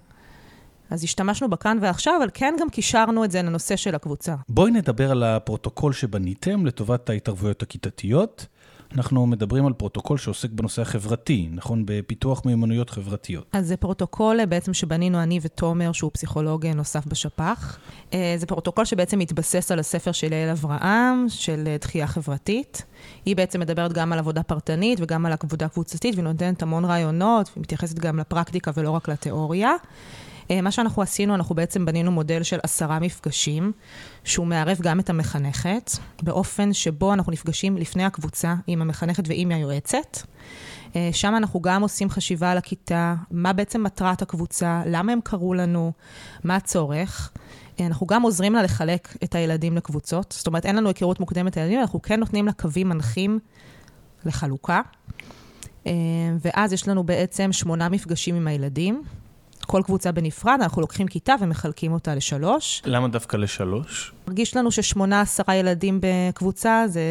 [0.93, 4.35] אז השתמשנו בכאן ועכשיו, אבל כן גם קישרנו את זה לנושא של הקבוצה.
[4.49, 8.47] בואי נדבר על הפרוטוקול שבניתם לטובת ההתערבויות הכיתתיות.
[8.95, 11.83] אנחנו מדברים על פרוטוקול שעוסק בנושא החברתי, נכון?
[11.87, 13.47] בפיתוח מיומנויות חברתיות.
[13.53, 17.79] אז זה פרוטוקול אה, בעצם שבנינו אני ותומר, שהוא פסיכולוג אה, נוסף בשפ"ח.
[18.15, 22.83] אה, זה פרוטוקול שבעצם מתבסס על הספר של יעל אברהם, של דחייה חברתית.
[23.25, 27.99] היא בעצם מדברת גם על עבודה פרטנית וגם על עבודה קבוצתית, ונותנת המון רעיונות, ומתייחסת
[27.99, 29.75] גם לפרקטיקה ולא רק לתיאוריה.
[30.51, 33.73] מה שאנחנו עשינו, אנחנו בעצם בנינו מודל של עשרה מפגשים,
[34.25, 35.91] שהוא מערב גם את המחנכת,
[36.23, 40.19] באופן שבו אנחנו נפגשים לפני הקבוצה עם המחנכת ועם היועצת.
[41.13, 45.93] שם אנחנו גם עושים חשיבה על הכיתה, מה בעצם מטרת הקבוצה, למה הם קראו לנו,
[46.45, 47.33] מה הצורך.
[47.81, 51.81] אנחנו גם עוזרים לה לחלק את הילדים לקבוצות, זאת אומרת, אין לנו היכרות מוקדמת לילדים,
[51.81, 53.39] אנחנו כן נותנים לה קווים מנחים
[54.25, 54.81] לחלוקה.
[56.41, 59.03] ואז יש לנו בעצם שמונה מפגשים עם הילדים.
[59.65, 62.83] כל קבוצה בנפרד, אנחנו לוקחים כיתה ומחלקים אותה לשלוש.
[62.85, 64.13] למה דווקא לשלוש?
[64.29, 67.03] מרגיש לנו ששמונה, עשרה ילדים בקבוצה, זה,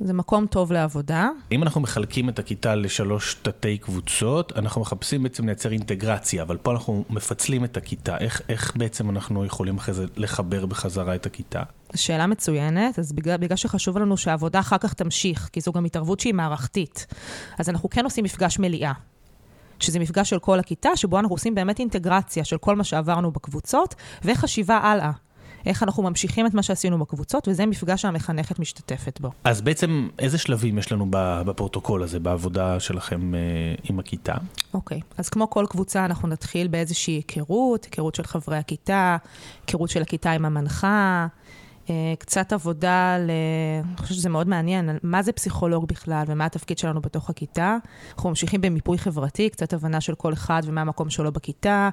[0.00, 1.28] זה מקום טוב לעבודה.
[1.52, 6.72] אם אנחנו מחלקים את הכיתה לשלוש תתי קבוצות, אנחנו מחפשים בעצם לייצר אינטגרציה, אבל פה
[6.72, 8.16] אנחנו מפצלים את הכיתה.
[8.18, 11.62] איך, איך בעצם אנחנו יכולים אחרי זה לחבר בחזרה את הכיתה?
[11.94, 16.20] שאלה מצוינת, אז בגלל, בגלל שחשוב לנו שהעבודה אחר כך תמשיך, כי זו גם התערבות
[16.20, 17.06] שהיא מערכתית,
[17.58, 18.92] אז אנחנו כן עושים מפגש מליאה.
[19.80, 23.94] שזה מפגש של כל הכיתה, שבו אנחנו עושים באמת אינטגרציה של כל מה שעברנו בקבוצות,
[24.24, 25.10] וחשיבה הלאה.
[25.66, 29.30] איך אנחנו ממשיכים את מה שעשינו בקבוצות, וזה מפגש שהמחנכת משתתפת בו.
[29.44, 33.40] אז בעצם איזה שלבים יש לנו בפרוטוקול הזה, בעבודה שלכם אה,
[33.90, 34.34] עם הכיתה?
[34.74, 35.14] אוקיי, okay.
[35.18, 39.16] אז כמו כל קבוצה, אנחנו נתחיל באיזושהי היכרות, היכרות של חברי הכיתה,
[39.66, 41.26] היכרות של הכיתה עם המנחה.
[41.90, 43.30] אה, קצת עבודה, ל...
[43.88, 47.76] אני חושבת שזה מאוד מעניין, מה זה פסיכולוג בכלל ומה התפקיד שלנו בתוך הכיתה.
[48.14, 51.88] אנחנו ממשיכים במיפוי חברתי, קצת הבנה של כל אחד ומה המקום שלו בכיתה,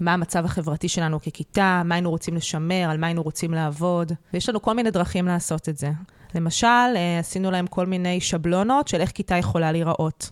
[0.00, 4.48] מה המצב החברתי שלנו ככיתה, מה היינו רוצים לשמר, על מה היינו רוצים לעבוד, ויש
[4.48, 5.90] לנו כל מיני דרכים לעשות את זה.
[6.34, 10.30] למשל, אה, עשינו להם כל מיני שבלונות של איך כיתה יכולה להיראות.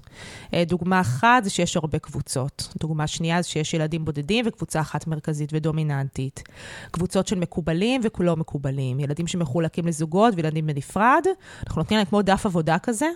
[0.54, 2.68] אה, דוגמה אחת זה שיש הרבה קבוצות.
[2.80, 6.42] דוגמה שנייה זה שיש ילדים בודדים וקבוצה אחת מרכזית ודומיננטית.
[6.90, 9.00] קבוצות של מקובלים וכולו מקובלים.
[9.00, 11.24] ילדים שמחולקים לזוגות וילדים בנפרד.
[11.66, 13.06] אנחנו נותנים להם כמו דף עבודה כזה,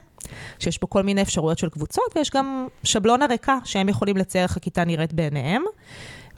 [0.59, 4.57] שיש בו כל מיני אפשרויות של קבוצות, ויש גם שבלונה ריקה שהם יכולים לצייר איך
[4.57, 5.63] הכיתה נראית בעיניהם.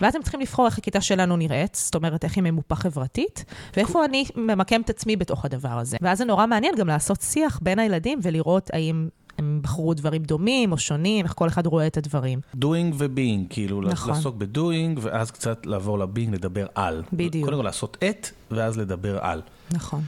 [0.03, 3.45] ואז הם צריכים לבחור איך הכיתה שלנו נראית, זאת אומרת, איך היא ממופה חברתית,
[3.77, 5.97] ואיפה אני ממקם את עצמי בתוך הדבר הזה.
[6.01, 9.09] ואז זה נורא מעניין גם לעשות שיח בין הילדים ולראות האם
[9.39, 12.41] הם בחרו דברים דומים או שונים, איך כל אחד רואה את הדברים.
[12.57, 14.15] doing ו-being, כאילו נכון.
[14.15, 17.03] לעסוק ב-doing, ואז קצת לעבור ל-being, לדבר על.
[17.13, 17.45] בדיוק.
[17.45, 19.43] קודם כל לעשות את, ואז לדבר על.
[19.73, 20.03] נכון.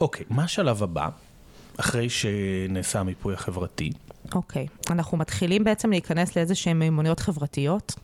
[0.00, 1.08] אוקיי, מה השלב הבא,
[1.80, 3.90] אחרי שנעשה המיפוי החברתי?
[4.34, 7.94] אוקיי, אנחנו מתחילים בעצם להיכנס לאיזה שהן מיומנויות חברתיות.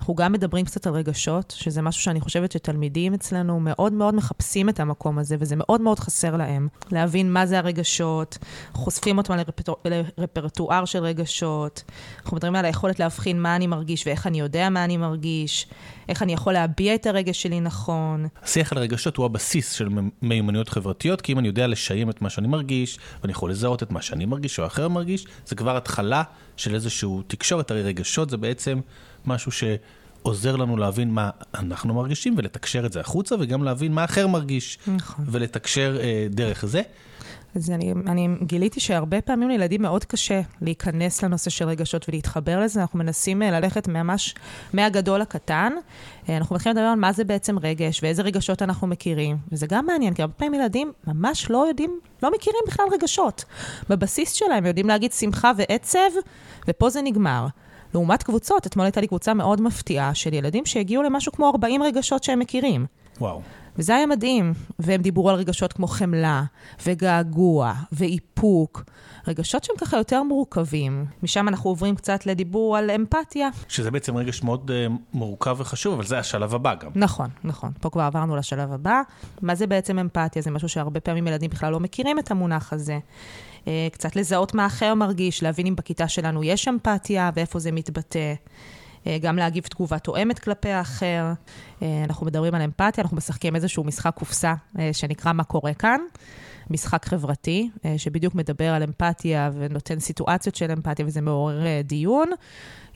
[0.00, 4.68] אנחנו גם מדברים קצת על רגשות, שזה משהו שאני חושבת שתלמידים אצלנו מאוד מאוד מחפשים
[4.68, 6.68] את המקום הזה, וזה מאוד מאוד חסר להם.
[6.92, 8.38] להבין מה זה הרגשות,
[8.72, 9.76] חושפים אותם לרפרטואר,
[10.18, 11.82] לרפרטואר של רגשות.
[12.22, 15.66] אנחנו מדברים על היכולת להבחין מה אני מרגיש ואיך אני יודע מה אני מרגיש,
[16.08, 18.26] איך אני יכול להביע את הרגש שלי נכון.
[18.42, 19.88] השיח על רגשות הוא הבסיס של
[20.22, 23.90] מיומנויות חברתיות, כי אם אני יודע לשיים את מה שאני מרגיש, ואני יכול לזהות את
[23.90, 26.22] מה שאני מרגיש או אחר מרגיש, זה כבר התחלה
[26.56, 27.70] של איזושהי תקשורת.
[27.70, 28.80] הרי רגשות זה בעצם...
[29.26, 34.26] משהו שעוזר לנו להבין מה אנחנו מרגישים ולתקשר את זה החוצה, וגם להבין מה אחר
[34.26, 35.24] מרגיש, נכון.
[35.28, 36.82] ולתקשר אה, דרך זה.
[37.54, 42.80] אז אני, אני גיליתי שהרבה פעמים לילדים מאוד קשה להיכנס לנושא של רגשות ולהתחבר לזה.
[42.80, 44.34] אנחנו מנסים אה, ללכת ממש
[44.72, 45.72] מהגדול לקטן.
[46.28, 49.36] אה, אנחנו מתחילים לדבר על מה זה בעצם רגש ואיזה רגשות אנחנו מכירים.
[49.52, 53.44] וזה גם מעניין, כי הרבה פעמים ילדים ממש לא יודעים, לא מכירים בכלל רגשות.
[53.88, 56.10] בבסיס שלהם יודעים להגיד שמחה ועצב,
[56.68, 57.46] ופה זה נגמר.
[57.94, 62.24] לעומת קבוצות, אתמול הייתה לי קבוצה מאוד מפתיעה של ילדים שהגיעו למשהו כמו 40 רגשות
[62.24, 62.86] שהם מכירים.
[63.20, 63.42] וואו.
[63.78, 64.52] וזה היה מדהים.
[64.78, 66.42] והם דיברו על רגשות כמו חמלה,
[66.86, 68.84] וגעגוע, ואיפוק.
[69.26, 71.04] רגשות שהם ככה יותר מורכבים.
[71.22, 73.48] משם אנחנו עוברים קצת לדיבור על אמפתיה.
[73.68, 76.90] שזה בעצם רגש מאוד uh, מורכב וחשוב, אבל זה השלב הבא גם.
[76.94, 77.72] נכון, נכון.
[77.80, 79.00] פה כבר עברנו לשלב הבא.
[79.42, 80.42] מה זה בעצם אמפתיה?
[80.42, 82.98] זה משהו שהרבה פעמים ילדים בכלל לא מכירים את המונח הזה.
[83.68, 88.34] אה, קצת לזהות מה אחר מרגיש, להבין אם בכיתה שלנו יש אמפתיה ואיפה זה מתבטא.
[89.06, 91.32] אה, גם להגיב תגובה תואמת כלפי האחר.
[91.82, 94.54] אה, אנחנו מדברים על אמפתיה, אנחנו משחקים איזשהו משחק קופסה
[94.92, 96.00] שנקרא מה קורה כאן.
[96.70, 102.28] משחק חברתי, שבדיוק מדבר על אמפתיה ונותן סיטואציות של אמפתיה, וזה מעורר דיון,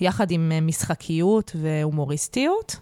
[0.01, 2.77] יחד עם משחקיות והומוריסטיות.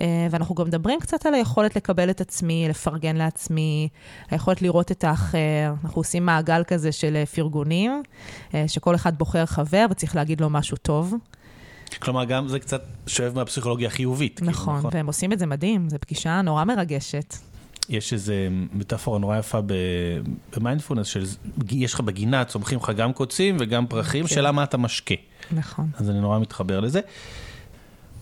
[0.00, 3.88] אה, ואנחנו גם מדברים קצת על היכולת לקבל את עצמי, לפרגן לעצמי,
[4.30, 5.74] היכולת לראות את האחר.
[5.84, 8.02] אנחנו עושים מעגל כזה של אה, פרגונים,
[8.54, 11.14] אה, שכל אחד בוחר חבר וצריך להגיד לו משהו טוב.
[11.98, 14.42] כלומר, גם זה קצת שואב מהפסיכולוגיה החיובית.
[14.42, 17.34] נכון, כאילו, נכון, והם עושים את זה מדהים, זו פגישה נורא מרגשת.
[17.88, 18.32] יש איזו
[18.72, 19.58] מטאפורה נורא יפה
[20.56, 24.34] במיינדפולנס, שיש לך בגינה, צומחים לך גם קוצים וגם פרחים, כן.
[24.34, 25.14] שאלה מה אתה משקה.
[25.52, 25.90] נכון.
[25.94, 27.00] אז אני נורא מתחבר לזה.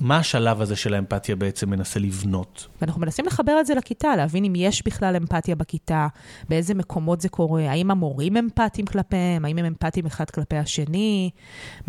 [0.01, 2.67] מה השלב הזה של האמפתיה בעצם מנסה לבנות?
[2.81, 6.07] ואנחנו מנסים לחבר את זה לכיתה, להבין אם יש בכלל אמפתיה בכיתה,
[6.49, 11.31] באיזה מקומות זה קורה, האם המורים אמפתיים כלפיהם, האם הם אמפתיים אחד כלפי השני.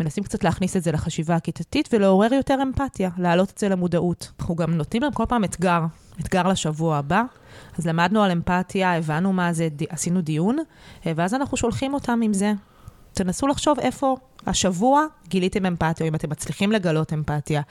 [0.00, 4.32] מנסים קצת להכניס את זה לחשיבה הכיתתית ולעורר יותר אמפתיה, להעלות את זה למודעות.
[4.40, 5.80] אנחנו גם נותנים להם כל פעם אתגר,
[6.20, 7.22] אתגר לשבוע הבא.
[7.78, 10.58] אז למדנו על אמפתיה, הבנו מה זה, עשינו דיון,
[11.06, 12.52] ואז אנחנו שולחים אותם עם זה.
[13.12, 17.62] תנסו לחשוב איפה השבוע גיליתם אמפתיה, אם אתם מצליחים לגלות אמפתיה,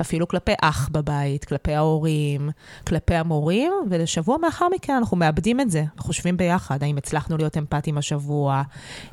[0.00, 2.50] אפילו כלפי אח בבית, כלפי ההורים,
[2.86, 7.56] כלפי המורים, ולשבוע מאחר מכן אנחנו מאבדים את זה, אנחנו חושבים ביחד, האם הצלחנו להיות
[7.56, 8.62] אמפתיים השבוע,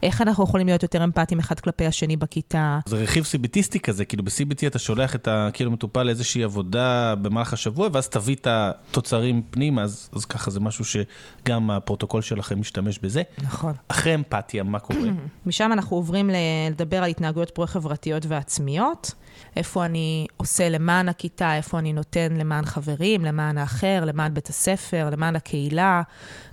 [0.04, 2.80] איך אנחנו יכולים להיות יותר אמפתיים אחד כלפי השני בכיתה.
[2.86, 7.90] זה רכיב סיביטיסטי כזה, כאילו ב-CBT אתה שולח את הכאילו מטופל לאיזושהי עבודה במהלך השבוע,
[7.94, 13.22] ואז תביא את התוצרים פנימה, אז, אז ככה זה משהו שגם הפרוטוקול שלכם משתמש בזה.
[13.44, 13.74] נכון.
[13.88, 15.10] אחרי אמפתיה, מה קורה?
[15.46, 16.30] משם אנחנו עוברים
[16.70, 19.14] לדבר על התנהגויות פרו-חברתיות ועצמיות.
[19.56, 25.10] איפה אני עושה למען הכיתה, איפה אני נותן למען חברים, למען האחר, למען בית הספר,
[25.12, 26.02] למען הקהילה.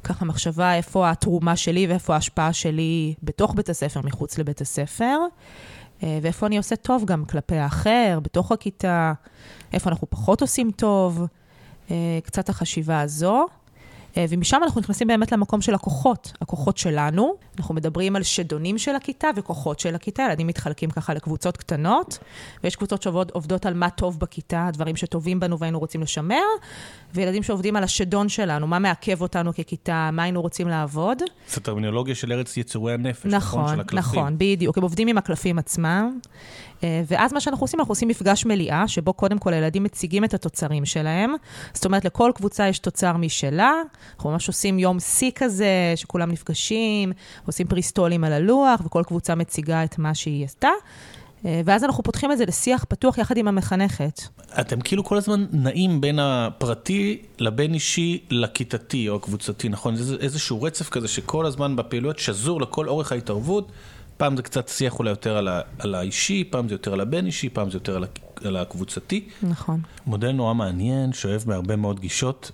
[0.05, 5.19] ככה מחשבה איפה התרומה שלי ואיפה ההשפעה שלי בתוך בית הספר, מחוץ לבית הספר.
[6.03, 9.13] ואיפה אני עושה טוב גם כלפי האחר, בתוך הכיתה,
[9.73, 11.27] איפה אנחנו פחות עושים טוב.
[12.25, 13.47] קצת החשיבה הזו.
[14.17, 17.35] ומשם אנחנו נכנסים באמת למקום של הכוחות, הכוחות שלנו.
[17.59, 20.23] אנחנו מדברים על שדונים של הכיתה וכוחות של הכיתה.
[20.23, 22.19] ילדים מתחלקים ככה לקבוצות קטנות,
[22.65, 26.43] ויש קבוצות שעובדות על מה טוב בכיתה, הדברים שטובים בנו והיינו רוצים לשמר,
[27.15, 31.23] וילדים שעובדים על השדון שלנו, מה מעכב אותנו ככיתה, מה היינו רוצים לעבוד.
[31.49, 33.61] זו טרמינולוגיה של ארץ יצורי הנפש, נכון?
[33.61, 34.21] נכון, של הקלפים.
[34.21, 34.77] נכון, בדיוק.
[34.77, 36.19] הם עובדים עם הקלפים עצמם.
[37.07, 40.85] ואז מה שאנחנו עושים, אנחנו עושים מפגש מליאה, שבו קודם כל הילדים מציגים את התוצרים
[40.85, 41.35] שלהם.
[41.75, 43.73] זאת אומרת, לכל קבוצה יש תוצר משלה.
[44.17, 47.13] אנחנו ממש עושים יום שיא כזה, שכולם נפגשים,
[47.47, 50.71] עושים פריסטולים על הלוח, וכל קבוצה מציגה את מה שהיא עשתה.
[51.65, 54.21] ואז אנחנו פותחים את זה לשיח פתוח יחד עם המחנכת.
[54.61, 59.97] אתם כאילו כל הזמן נעים בין הפרטי לבין אישי לכיתתי או הקבוצתי, נכון?
[59.97, 63.73] זה איזשהו רצף כזה שכל הזמן בפעילויות שזור לכל אורך ההתערבות.
[64.23, 67.27] פעם זה קצת שיח אולי יותר על, ה, על האישי, פעם זה יותר על הבין
[67.27, 68.07] אישי, פעם זה יותר על, ה,
[68.49, 69.29] על הקבוצתי.
[69.43, 69.81] נכון.
[70.07, 72.51] מודל נורא מעניין, שואב מהרבה מאוד גישות.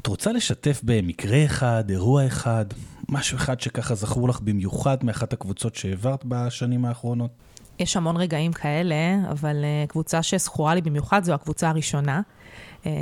[0.00, 2.64] את רוצה לשתף במקרה אחד, אירוע אחד,
[3.08, 7.30] משהו אחד שככה זכור לך במיוחד מאחת הקבוצות שהעברת בשנים האחרונות?
[7.78, 9.56] יש המון רגעים כאלה, אבל
[9.88, 12.20] קבוצה שזכורה לי במיוחד זו הקבוצה הראשונה,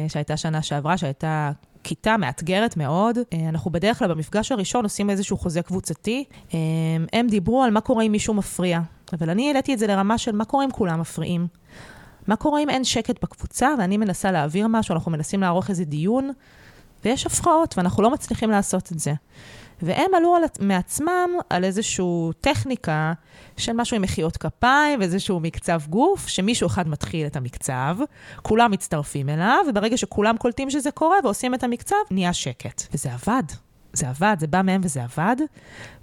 [0.09, 1.51] שהייתה שנה שעברה, שהייתה
[1.89, 3.19] כיתה מאתגרת מאוד.
[3.49, 6.25] אנחנו בדרך כלל במפגש הראשון עושים איזשהו חוזה קבוצתי.
[7.13, 8.81] הם דיברו על מה קורה אם מישהו מפריע,
[9.13, 11.47] אבל אני העליתי את זה לרמה של מה קורה אם כולם מפריעים.
[12.27, 16.31] מה קורה אם אין שקט בקבוצה ואני מנסה להעביר משהו, אנחנו מנסים לערוך איזה דיון,
[17.05, 19.13] ויש הפרעות ואנחנו לא מצליחים לעשות את זה.
[19.83, 22.05] והם עלו על, מעצמם על איזושהי
[22.41, 23.13] טכניקה
[23.57, 27.97] של משהו עם מחיאות כפיים ואיזשהו מקצב גוף, שמישהו אחד מתחיל את המקצב,
[28.43, 32.83] כולם מצטרפים אליו, וברגע שכולם קולטים שזה קורה ועושים את המקצב, נהיה שקט.
[32.95, 33.43] וזה עבד.
[33.93, 35.37] זה עבד, זה בא מהם וזה עבד,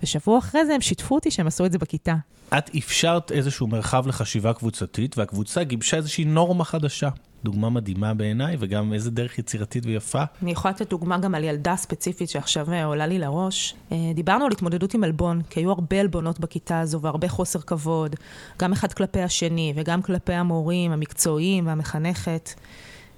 [0.03, 2.15] ושבוע אחרי זה הם שיתפו אותי שהם עשו את זה בכיתה.
[2.57, 7.09] את אפשרת איזשהו מרחב לחשיבה קבוצתית, והקבוצה גיבשה איזושהי נורמה חדשה.
[7.45, 10.23] דוגמה מדהימה בעיניי, וגם איזה דרך יצירתית ויפה.
[10.41, 13.75] אני יכולה לתת דוגמה גם על ילדה ספציפית שעכשיו עולה לי לראש.
[14.15, 18.15] דיברנו על התמודדות עם עלבון, כי היו הרבה עלבונות בכיתה הזו, והרבה חוסר כבוד,
[18.59, 22.49] גם אחד כלפי השני, וגם כלפי המורים, המקצועיים והמחנכת.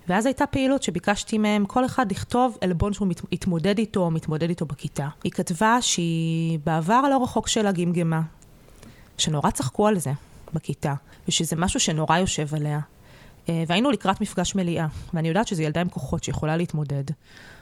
[0.07, 4.49] ואז הייתה פעילות שביקשתי מהם כל אחד לכתוב עלבון שהוא מת, התמודד איתו או מתמודד
[4.49, 5.07] איתו בכיתה.
[5.23, 8.21] היא כתבה שהיא בעבר הלא רחוק שלה גמגמה,
[9.17, 10.11] שנורא צחקו על זה
[10.53, 10.93] בכיתה,
[11.27, 12.79] ושזה משהו שנורא יושב עליה.
[13.67, 17.03] והיינו לקראת מפגש מליאה, ואני יודעת שזו ילדה עם כוחות שיכולה להתמודד.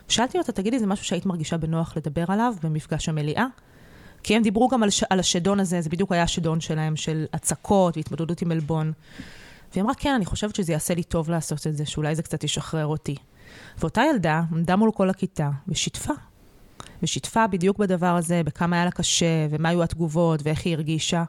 [0.07, 3.45] שאלתי אותה, תגידי, זה משהו שהיית מרגישה בנוח לדבר עליו במפגש המליאה?
[4.23, 5.03] כי הם דיברו גם על, ש...
[5.09, 8.91] על השדון הזה, זה בדיוק היה השדון שלהם, של הצקות והתמודדות עם עלבון.
[9.71, 12.43] והיא אמרה, כן, אני חושבת שזה יעשה לי טוב לעשות את זה, שאולי זה קצת
[12.43, 13.15] ישחרר אותי.
[13.77, 16.13] ואותה ילדה עמדה מול כל הכיתה ושיתפה.
[17.03, 21.23] ושיתפה בדיוק בדבר הזה, בכמה היה לה קשה, ומה היו התגובות, ואיך היא הרגישה.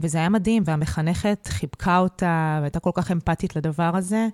[0.00, 4.28] וזה היה מדהים, והמחנכת חיבקה אותה, והייתה כל כך אמפתית לדבר הזה.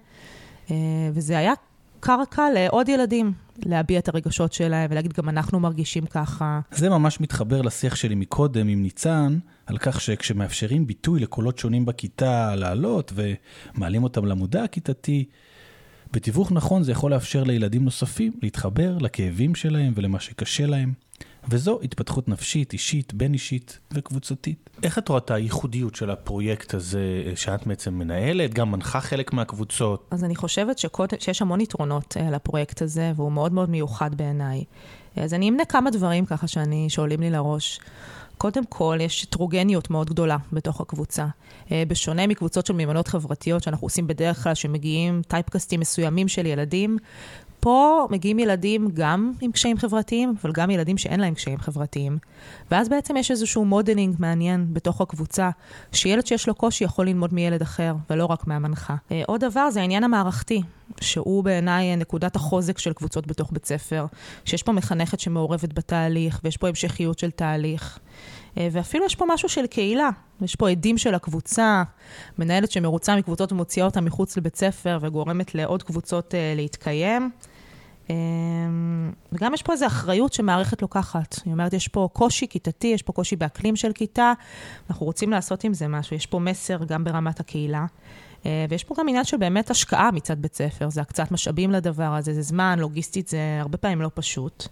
[1.12, 1.52] וזה היה
[2.00, 3.33] קרקע לעוד ילדים,
[3.64, 6.61] להביע את הרגשות שלהם ולהגיד, גם אנחנו מרגישים ככה.
[6.70, 12.57] זה ממש מתחבר לשיח שלי מקודם עם ניצן, על כך שכשמאפשרים ביטוי לקולות שונים בכיתה
[12.57, 15.24] לעלות ומעלים אותם למודע הכיתתי,
[16.12, 20.92] בתיווך נכון זה יכול לאפשר לילדים נוספים להתחבר לכאבים שלהם ולמה שקשה להם.
[21.50, 24.70] וזו התפתחות נפשית, אישית, בין-אישית וקבוצתית.
[24.82, 29.32] איך את רואה את הייחודיות של הפרויקט הזה אה, שאת בעצם מנהלת, גם מנחה חלק
[29.32, 30.08] מהקבוצות?
[30.11, 31.08] אז אני חושבת שקוד...
[31.18, 34.64] שיש המון יתרונות uh, לפרויקט הזה, והוא מאוד מאוד מיוחד בעיניי.
[35.16, 37.80] אז אני אמנה כמה דברים ככה שאני, שעולים לי לראש.
[38.38, 41.26] קודם כל, יש הטרוגניות מאוד גדולה בתוך הקבוצה.
[41.72, 46.98] אה, בשונה מקבוצות של מיומנויות חברתיות שאנחנו עושים בדרך כלל, שמגיעים טייפקסטים מסוימים של ילדים,
[47.61, 52.18] פה מגיעים ילדים גם עם קשיים חברתיים, אבל גם ילדים שאין להם קשיים חברתיים.
[52.71, 55.51] ואז בעצם יש איזשהו modeling מעניין בתוך הקבוצה,
[55.92, 58.97] שילד שיש לו קושי יכול ללמוד מילד אחר, ולא רק מהמנחה.
[59.12, 60.62] אה, עוד דבר זה העניין המערכתי,
[61.01, 64.07] שהוא בעיניי נקודת החוזק של קבוצות בתוך בית ספר,
[64.44, 67.99] שיש פה מחנכת שמעורבת בתהליך, ויש פה המשכיות של תהליך.
[68.59, 70.11] אה, ואפילו יש פה משהו של קהילה.
[70.42, 71.83] יש פה עדים של הקבוצה,
[72.38, 77.31] מנהלת שמרוצה מקבוצות ומוציאה אותה מחוץ לבית ספר וגורמת לעוד קבוצות uh, להתקיים.
[78.09, 78.11] Um,
[79.33, 81.40] וגם יש פה איזו אחריות שמערכת לוקחת.
[81.44, 84.33] היא אומרת, יש פה קושי כיתתי, יש פה קושי באקלים של כיתה,
[84.90, 86.16] אנחנו רוצים לעשות עם זה משהו.
[86.16, 87.87] יש פה מסר גם ברמת הקהילה.
[88.42, 92.14] Uh, ויש פה גם עניין של באמת השקעה מצד בית ספר, זה הקצת משאבים לדבר
[92.14, 94.68] הזה, זה זמן, לוגיסטית, זה הרבה פעמים לא פשוט.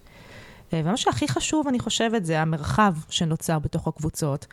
[0.72, 4.46] אה, ומה שהכי חשוב, אני חושבת, זה המרחב שנוצר בתוך הקבוצות.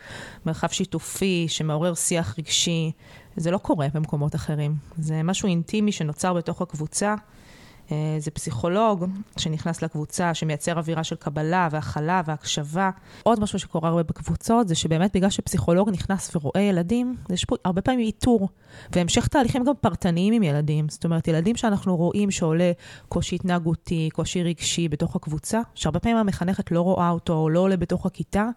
[0.46, 2.92] מרחב שיתופי, שמעורר שיח רגשי.
[3.36, 4.76] זה לא קורה במקומות אחרים.
[4.98, 7.14] זה משהו אינטימי שנוצר בתוך הקבוצה.
[7.94, 9.04] אה, זה פסיכולוג
[9.36, 12.90] שנכנס לקבוצה, שמייצר אווירה של קבלה והכלה והקשבה.
[13.22, 17.82] עוד משהו שקורה הרבה בקבוצות, זה שבאמת בגלל שפסיכולוג נכנס ורואה ילדים, יש פה הרבה
[17.82, 18.48] פעמים איתור,
[18.92, 20.88] והמשך תהליכים גם פרטניים עם ילדים.
[20.88, 22.72] זאת אומרת, ילדים שאנחנו רואים שעולה
[23.08, 27.76] קושי התנהגותי, קושי רגשי בתוך הקבוצה, שהרבה פעמים המחנכת לא רואה אותו או לא עולה
[27.76, 28.48] בתוך הכיתה,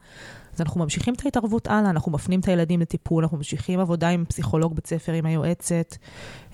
[0.57, 4.25] אז אנחנו ממשיכים את ההתערבות הלאה, אנחנו מפנים את הילדים לטיפול, אנחנו ממשיכים עבודה עם
[4.25, 5.95] פסיכולוג בית ספר, עם היועצת.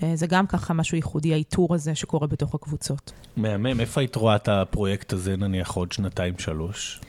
[0.04, 3.14] אה, זה גם ככה משהו ייחודי, האיתור הזה שקורה בתוך הקבוצות.
[3.38, 7.02] מהמם, איפה היית רואה את הפרויקט הזה נניח עוד שנתיים-שלוש?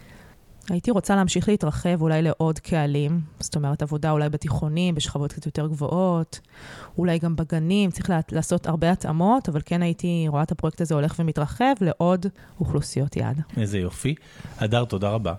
[0.70, 5.66] הייתי רוצה להמשיך להתרחב אולי לעוד קהלים, זאת אומרת, עבודה אולי בתיכונים, בשכבות קצת יותר
[5.66, 6.40] גבוהות,
[6.98, 11.14] אולי גם בגנים, צריך לעשות הרבה התאמות, אבל כן הייתי רואה את הפרויקט הזה הולך
[11.18, 12.26] ומתרחב לעוד
[12.60, 13.40] אוכלוסיות יעד.
[13.56, 14.14] איזה יופי.
[14.58, 15.34] הדר, תודה רבה.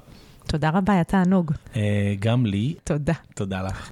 [0.47, 1.51] תודה רבה, היה תענוג.
[1.75, 2.73] אה, גם לי.
[2.83, 3.13] תודה.
[3.35, 3.91] תודה לך.